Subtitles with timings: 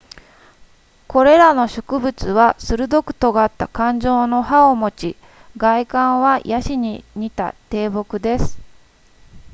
[1.07, 5.15] これらの植物は鋭く尖った冠状の葉を持ち
[5.57, 8.57] 外観はヤシに似た低木です